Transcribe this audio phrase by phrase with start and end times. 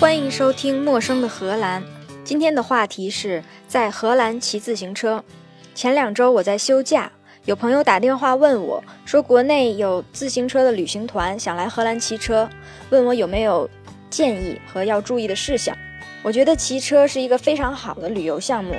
[0.00, 1.82] 欢迎收听《陌生的荷兰》。
[2.24, 5.22] 今天的话题是在荷兰骑自行车。
[5.74, 7.12] 前两周我在休假，
[7.44, 12.48] 有朋友打电话问我，说国内有自行车的旅行团想来荷兰骑车，
[12.88, 13.68] 问我有没有
[14.08, 15.76] 建议和要注意的事项。
[16.22, 18.74] 我觉得骑车是一个非常好的旅游项目。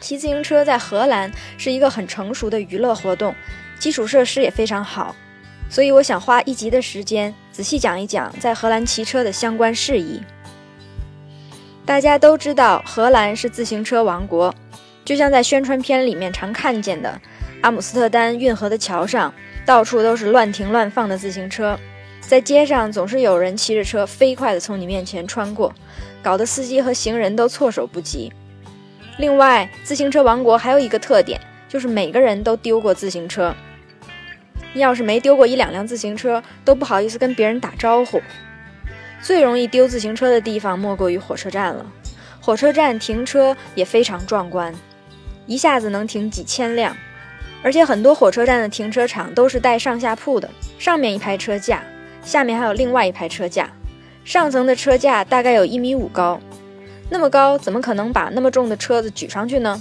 [0.00, 3.32] 骑自行车在荷兰是一个很成熟的娱乐活动，
[3.78, 5.14] 基础设施也非常好，
[5.70, 10.20] 所以我想花一集的时间仔细讲一讲在荷兰骑车的相关事宜。
[11.90, 14.54] 大家都知道荷兰是自行车王国，
[15.04, 17.20] 就像在宣传片里面常看见的，
[17.62, 19.34] 阿姆斯特丹运河的桥上
[19.66, 21.76] 到处都是乱停乱放的自行车，
[22.20, 25.74] 在街上总是有人骑着车飞快地从你面前穿过，
[26.22, 28.32] 搞得司机和行人都措手不及。
[29.18, 33.52] 另外，自行车王国还有一个特点，就是每个人都丢过自行车。
[34.74, 38.22] 要是没丢过一两辆自行车，都不好意思跟别人打招呼。
[39.22, 41.86] 最容易丢自行车的地方莫过于火车站了。
[42.40, 44.74] 火车站停车也非常壮观，
[45.46, 46.96] 一下子能停几千辆，
[47.62, 51.82] 而且很多火车站的停车场都是带上下铺的，上面一排车架，
[52.24, 53.70] 下面还有另外一排车架，
[54.24, 56.40] 上层的车架大概有一米五高。
[57.10, 59.80] 那么高，怎么可能把那么重的车子举上去呢？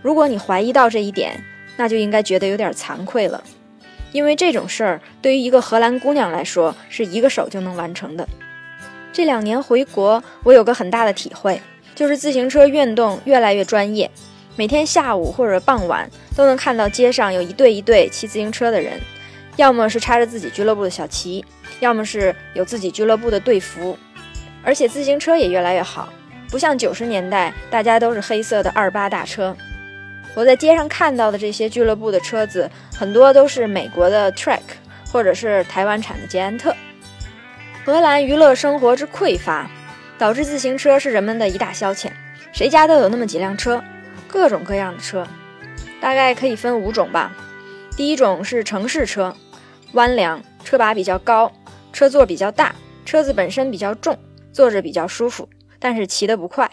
[0.00, 1.44] 如果你怀疑到这一点，
[1.76, 3.44] 那就应该觉得有点惭愧了，
[4.12, 8.26] 因为这种事儿对于一个荷兰姑娘来说，是一个手就能完成的。
[9.14, 11.62] 这两年回国，我有个很大的体会，
[11.94, 14.10] 就是自行车运动越来越专业，
[14.56, 19.00] 每天下午或者傍晚都能看到街上有一对一对骑自行车的人，
[19.54, 21.44] 要么是插着自己俱乐部的小旗，
[21.78, 23.96] 要么是有自己俱乐部的队服，
[24.64, 26.08] 而且自行车也越来越好。
[26.50, 29.56] 不像九十年代，大家都是黑色的二八大车。
[30.34, 32.68] 我在街上看到的这些俱乐部的车子，
[32.98, 34.58] 很多都是美国的 Trek，
[35.12, 36.74] 或者是台湾产的捷安特。
[37.84, 39.70] 荷兰娱乐生活之匮乏，
[40.16, 42.10] 导致自行车是人们的一大消遣。
[42.50, 43.84] 谁家都有那么几辆车，
[44.26, 45.26] 各种各样的车，
[46.00, 47.36] 大概可以分五种吧。
[47.94, 49.36] 第一种是城市车，
[49.92, 51.52] 弯梁，车把比较高，
[51.92, 52.74] 车座比较大，
[53.04, 54.18] 车子本身比较重，
[54.50, 55.46] 坐着比较舒服。
[55.78, 56.70] 但是骑得不快。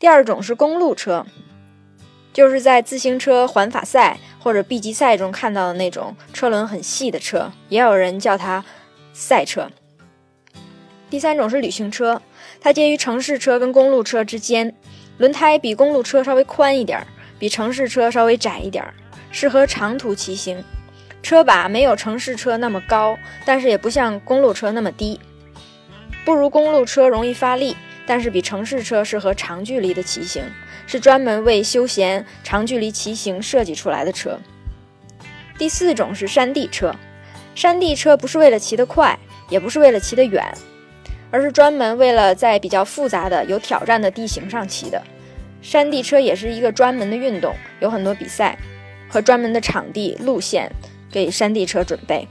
[0.00, 1.24] 第二种是公路车，
[2.32, 8.64] 就是在自行车环法赛或者 B 级赛中看到的那种车轮很细的车，也有人叫它
[9.12, 9.70] 赛车。
[11.08, 12.20] 第三种是旅行车，
[12.60, 14.74] 它介于城市车跟公路车之间，
[15.18, 17.06] 轮胎比公路车稍微宽一点，
[17.38, 18.84] 比城市车稍微窄一点，
[19.30, 20.62] 适合长途骑行。
[21.22, 25.20] 车把没有城市车那么高，但是也不像公路车那么低，
[26.24, 27.76] 不如公路车容易发力。
[28.08, 30.44] 但是比城市车适合长距离的骑行，
[30.86, 34.38] 是专门为休闲长距离骑行设计出来的车。
[35.58, 36.94] 第四种是山地车，
[37.56, 39.18] 山地车不是为了骑得快，
[39.48, 40.56] 也不是为了骑得远，
[41.36, 45.02] 而是专门为了在比较复杂的、有挑战的地形上骑的。
[45.60, 48.58] 山地车也是一个专门的运动，有很多比赛
[49.06, 50.72] 和专门的场地、路线
[51.10, 52.26] 给山地车准备。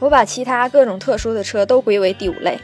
[0.00, 2.58] 我把其他各种特殊的车都归为第五类，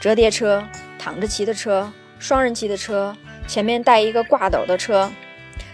[0.00, 0.64] 折叠车。
[0.98, 3.14] 躺着骑的车，双人骑的车，
[3.46, 5.10] 前面带一个挂斗的车，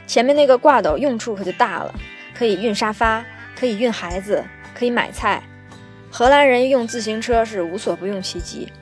[0.08, 1.94] 前面那个挂斗用处可就大了，
[2.36, 3.24] 可以运沙发，
[3.56, 4.44] 可以运孩子，
[4.74, 5.40] 可以买菜。
[6.18, 8.72] 荷兰人用自行车是无所不用其极。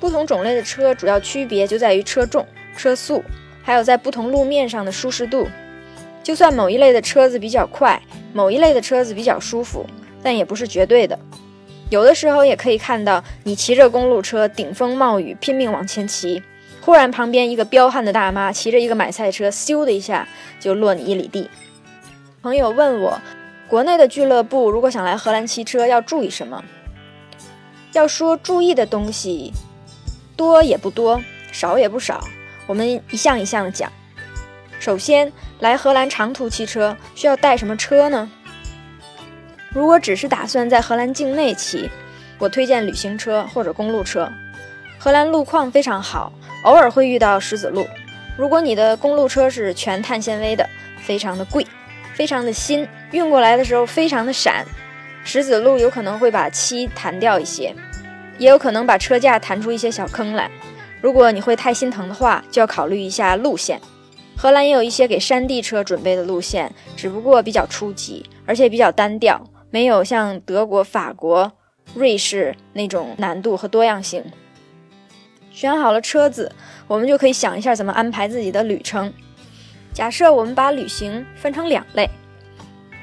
[0.00, 2.44] 不同种类的车主要区别就在于车重、
[2.76, 3.22] 车速，
[3.62, 5.46] 还有在不同路面上的舒适度。
[6.24, 9.86] 就算某一类的车子比较快，某一类的车子比较舒服，
[10.24, 11.16] 但也不是绝对的。
[11.88, 16.42] 有的时候也可以看到，你骑着公路车顶风冒雨拼命往前骑，
[16.80, 20.26] 忽然旁边一个彪悍的大妈骑着一个买菜车，咻的一下
[20.58, 21.48] 就落你一里地。
[22.42, 23.20] 朋友问我，
[23.70, 26.64] 国内的俱乐部如果想来荷兰骑车要注意什么？
[27.92, 29.52] 要说注意的东西，
[30.36, 31.22] 多也不多，
[31.52, 32.26] 少也不少，
[32.66, 33.92] 我们一项一项的讲。
[34.80, 38.28] 首先，来荷兰长途骑车需要带什么车呢？
[39.68, 41.88] 如果只是打算在荷兰境内骑，
[42.40, 44.28] 我推荐旅行车或者公路车。
[44.98, 46.32] 荷兰路况非常好，
[46.64, 47.86] 偶尔会遇到石子路。
[48.36, 50.68] 如果你的公路车是全碳纤维的，
[51.04, 51.64] 非常的贵，
[52.20, 54.62] 非常的新，运过来的时候非常的闪，
[55.24, 57.74] 石子路有可能会把漆弹掉一些，
[58.36, 60.50] 也有可能把车架弹出一些小坑来。
[61.00, 63.80] 如果你会太心疼的话，就要考虑一下路线。
[64.36, 69.42] 荷兰也有一些给山地车准备的路线，只不过比较初级，而且比较单调。
[69.70, 71.50] 没有像德国、法国、
[71.94, 74.22] 瑞士那种难度和多样性。
[75.50, 76.52] 选好了车子，
[76.86, 79.10] 我们就可以想一下怎么安排自己的旅程。
[79.92, 82.08] 假设我们把旅行分成两类，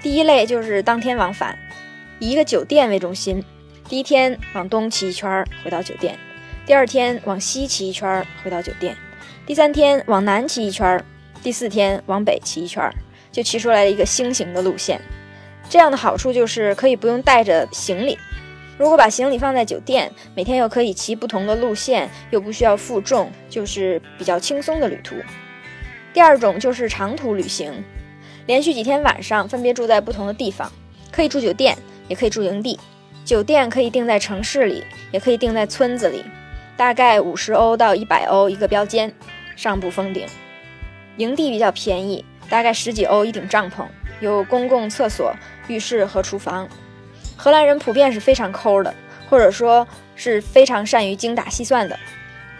[0.01, 1.57] 第一类就是当天往返，
[2.19, 3.43] 以一个酒店为中心，
[3.89, 6.17] 第一天往东骑一圈回到酒店，
[6.65, 8.95] 第二天往西骑一圈回到酒店，
[9.45, 11.03] 第三天往南骑一圈，
[11.43, 12.89] 第四天往北骑一圈，
[13.31, 15.01] 就骑出来了一个星形的路线。
[15.69, 18.17] 这样的好处就是可以不用带着行李。
[18.77, 25.15] 如果把行李放在酒店，每天又可以骑不同的路线，又不需要负重，就是比较轻松的旅途。
[26.13, 27.83] 第二种就是长途旅行，
[28.45, 30.71] 连续几天晚上分别住在不同的地方，
[31.11, 31.77] 可以住酒店，
[32.07, 32.79] 也可以住营地。
[33.23, 36.23] 酒店可以定在城市里，也可以定在村子里，
[36.77, 39.13] 大概五十欧到一百欧一个标间，
[39.55, 40.25] 上不封顶。
[41.17, 43.85] 营地比较便宜，大概十几欧一顶帐篷，
[44.21, 45.35] 有公共厕所、
[45.67, 46.67] 浴室和厨房。
[47.35, 48.95] 荷兰人普遍是非常抠的，
[49.29, 51.99] 或者说是非常善于精打细算的。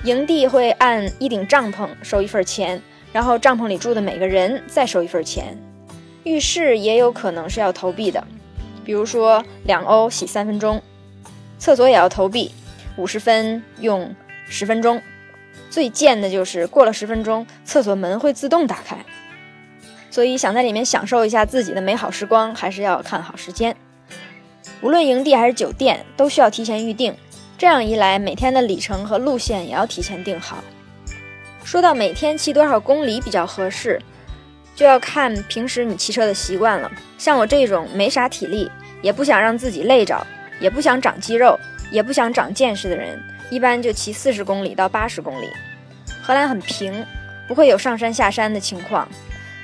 [0.03, 2.81] 营地会按一顶帐篷收一份钱，
[3.11, 5.57] 然后帐篷里住的每个人再收一份钱。
[6.23, 8.25] 浴室也有可能是要投币的，
[8.83, 10.81] 比如说两欧洗三分钟。
[11.57, 12.51] 厕所也要投币，
[12.97, 14.13] 五十分用
[14.47, 15.01] 十分钟。
[15.69, 18.97] 最贱的就是过了十分钟，厕所门会自动打开。
[20.11, 23.75] 所以想在里面享受一下自己的美好时光，还是要看好时间。
[24.81, 27.15] 无论营地还是酒店，都需要提前预定。
[27.57, 30.63] 这样一来，每天的里程和路线也要提前定好。
[31.67, 34.01] 说到每天骑多少公里比较合适，
[34.73, 36.89] 就要看平时你骑车的习惯了。
[37.17, 38.71] 像我这种没啥体力，
[39.01, 40.25] 也不想让自己累着，
[40.61, 41.59] 也不想长肌肉，
[41.91, 45.49] 也不想长见识的人，一般就骑四十公里到八十公里。
[46.21, 47.05] 荷兰很平，
[47.49, 49.05] 不会有上山下山的情况。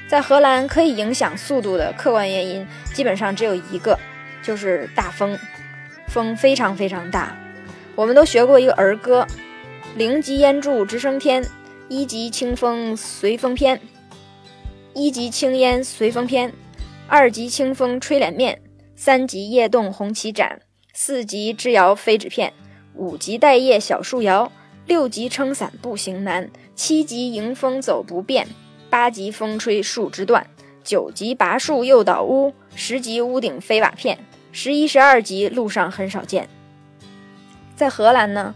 [0.09, 3.97] 在荷兰，可以影响速度的客观原因，基本上只有一个。
[4.41, 5.39] 就是大风，
[6.09, 7.33] 风非常非常大。
[7.95, 9.25] 我们都学过一个儿歌
[9.95, 11.41] ：“零级烟柱直升天，
[11.89, 13.79] 一级清风随风偏，
[14.93, 16.51] 一级青烟随风偏，
[17.07, 18.61] 二级清风吹脸面，
[18.95, 20.61] 三级叶动红旗展，
[20.93, 22.53] 四级枝摇飞纸片，
[22.95, 24.51] 五级带叶小树摇，
[24.87, 28.47] 六级撑伞步行难，七级迎风走不便，
[28.89, 30.47] 八级风吹树枝断，
[30.83, 34.17] 九级拔树又倒屋，十级屋顶飞瓦片。”
[34.55, 36.47] 十一、十二级路上很少见，
[37.75, 38.53] 在荷兰呢，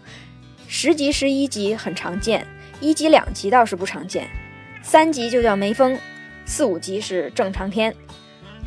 [0.68, 2.46] 十级、十一级很常见，
[2.80, 4.28] 一级、两级倒是不常见，
[4.82, 5.98] 三级就叫没风，
[6.46, 7.94] 四五级是正常天。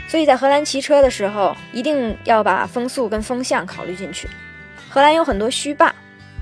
[0.08, 4.28] 所以在荷兰骑车的时候，一定要把风速跟风向考虑进去。
[4.88, 5.94] 荷兰有很多虚坝，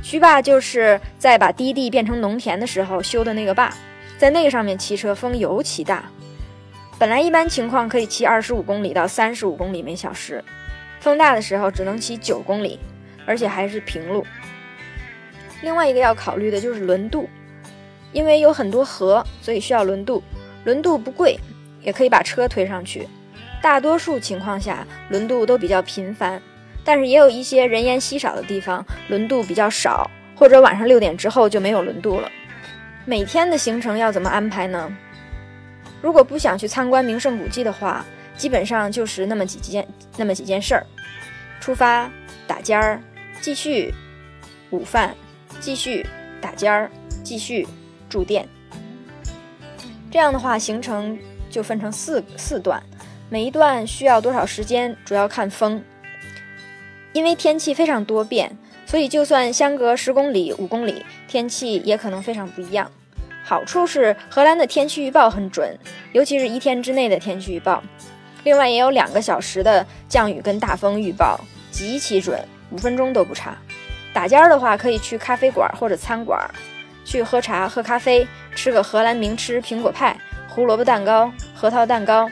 [0.03, 3.71] 虚坝就是在把低地变成农田的时候修的那个坝，
[4.17, 6.05] 在那个上面骑车风尤其大，
[6.99, 10.43] 本来一般情况可以骑二十五公里到三十五公里每小时。
[11.01, 12.81] 风大的时候只能骑九公里，
[13.27, 14.27] 而且还是平路。
[15.61, 17.29] 另外一个要考虑的就是轮渡，
[18.13, 20.23] 因为有很多河，所以需要轮渡。
[20.65, 21.39] 轮渡不贵，
[21.83, 23.09] 也可以把车推上去。
[23.63, 26.41] 大多数情况下，轮渡都比较频繁，
[26.85, 32.31] 但是也有一些人烟稀少的地方，轮渡比较少，或者晚上六点之后就没有轮渡了。
[33.05, 34.91] 每天的行程要怎么安排呢？
[36.01, 38.05] 如果不想去参观名胜古迹的话。
[38.37, 39.85] 基本上就是那么几件，
[40.17, 40.87] 那么几件事儿：
[41.61, 42.09] 出发、
[42.47, 43.03] 打尖儿、
[43.41, 43.93] 继续
[44.71, 45.13] 午饭、
[45.59, 46.07] 继续
[46.41, 46.89] 打尖儿、
[47.25, 47.67] 继续
[48.09, 48.49] 住店。
[50.11, 51.19] 这样的话，行程
[51.51, 52.83] 就分成四四段，
[53.29, 55.83] 每一段需要多少时间，主要看风。
[57.13, 58.57] 因为天气非常多变，
[58.87, 62.91] 所以就算相隔十公里、五公里，天气也可能非常不一样。
[63.45, 65.79] 好处是荷兰的天气预报很准，
[66.13, 67.83] 尤其是一天之内的天气预报。
[68.45, 71.41] 另外也有两个小时的降雨跟大风预报，
[71.71, 73.57] 极其准，五分钟都不差。
[74.13, 76.39] 打尖儿的话，可以去咖啡馆或者餐馆，
[77.09, 80.15] 去喝茶、喝咖啡，吃个荷兰名吃苹果派、
[80.47, 82.31] 胡萝卜蛋糕、核桃蛋糕。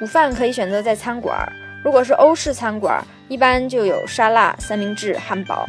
[0.00, 1.48] 午饭可以选择在餐馆，
[1.84, 5.68] 如果是欧式餐馆，一般就有沙拉、三明治、汉堡。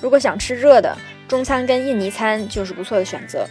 [0.00, 0.96] 如果想吃热的，
[1.28, 3.46] 中餐跟印尼餐就是不错的选择。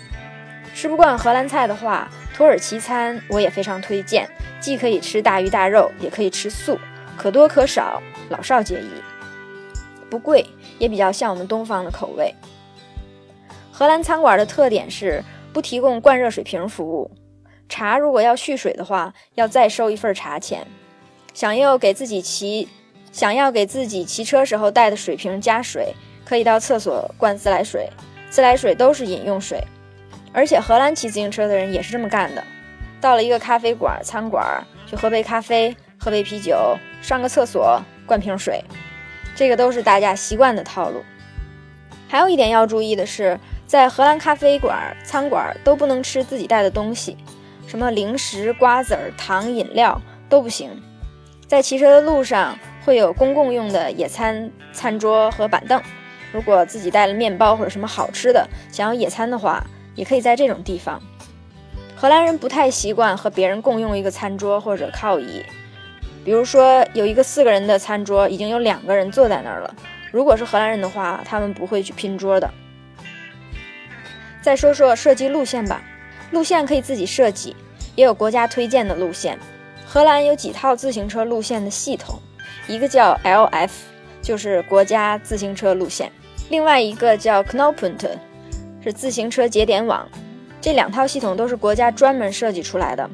[0.73, 4.27] 吃不惯荷兰菜的话，土耳其餐我也非常推荐，
[4.59, 6.79] 既可以吃大鱼大肉，也可以吃素，
[7.15, 8.89] 可多可少，老少皆宜。
[10.09, 10.43] 不贵，
[10.79, 12.33] 也比较像我们东方的口味。
[13.81, 17.09] 荷兰餐馆的特点是不提供灌热水瓶服务，
[17.67, 20.67] 茶如果要续水的话，要再收一份茶钱。
[21.33, 22.69] 想要给自己骑，
[23.11, 27.89] 想要给自己骑车时候带的水瓶加水，可以到厕所灌自来水，
[28.29, 29.59] 自来水都是饮用水。
[30.31, 32.43] 而且荷兰骑自行车的人也是这么干的，
[33.01, 38.63] 到了一个咖啡馆、餐馆，去喝杯咖啡、喝杯啤酒、上个厕所、灌瓶水，
[39.35, 41.01] 这个都是大家习惯的套路。
[42.07, 43.39] 还有一点要注意的是，
[43.71, 47.15] 在荷兰咖啡馆、餐馆都不能吃自己带的东西，
[47.65, 49.97] 什么零食、瓜子儿、糖、饮料
[50.27, 50.69] 都不行。
[51.47, 55.81] 在骑车的路上，会有公共用的野餐餐桌和板凳。
[56.33, 61.01] 如果自己带了面包或者什么好吃的，想要野餐的话，也可以在这种地方。
[61.95, 65.45] 荷兰人不太习惯和别人共用一个餐桌或者靠椅，
[66.25, 69.73] 比如说有一个四个人的餐桌，已经有两个人坐在那儿了。
[70.11, 72.51] 如果是荷兰人的话，他们不会去拼桌的。
[74.41, 75.81] 再说说设计路线吧，
[76.31, 77.55] 路线可以自己设计，
[77.95, 79.37] 也有国家推荐的路线。
[79.85, 82.19] 荷兰有几套自行车路线的系统，
[82.67, 83.69] 一个叫 LF，
[84.21, 86.11] 就是国家自行车路线。
[86.49, 88.09] 另外一个叫 Knopunt，
[88.83, 90.07] 是自行车节点网。
[90.59, 93.09] 这两套系统都是国家专门设计出来的，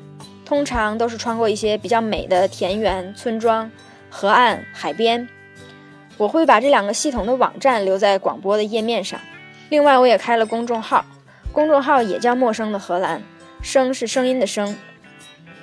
[0.46, 3.70] 通常都是穿过一些比较美的田园、村庄、
[4.10, 5.28] 河岸、海边。
[6.18, 9.20] 我会把这两个系统的网站留在广播的页面上。
[9.70, 11.06] 另外，我也开了公众号，
[11.58, 13.20] 公众号也叫“陌生的荷兰”，
[13.64, 14.78] 声是声音的声。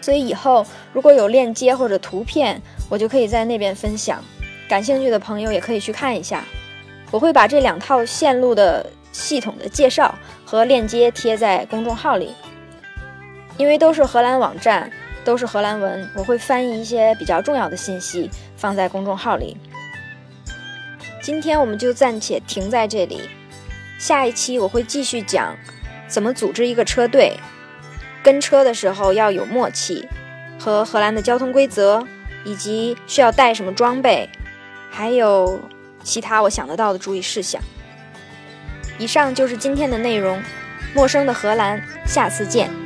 [0.01, 2.61] 所以以后如果有链接或者图片，
[2.91, 4.21] 我就可以在那边分享。
[4.69, 6.43] 感兴趣的朋友也可以去看一下。
[7.13, 10.13] 我会把这两套线路的系统的介绍
[10.45, 12.35] 和链接贴在公众号里，
[13.57, 14.91] 因为都是荷兰网站，
[15.25, 19.57] 都是荷兰文，我会翻译一些比较重要的信息放在公众号里。
[21.23, 23.21] 今天我们就暂且停在这里，
[23.97, 25.57] 下一期我会继续讲
[26.07, 27.37] 怎么组织一个车队，
[28.23, 30.09] 跟车的时候要有默契，
[30.59, 32.07] 和荷兰的交通规则，
[32.45, 34.29] 以及需要带什么装备，
[34.91, 35.61] 还有。
[36.05, 37.59] 其他我想得到的注意事项。
[38.99, 40.39] 以上就是今天的内容，
[40.95, 42.84] 陌生的荷兰，下次见。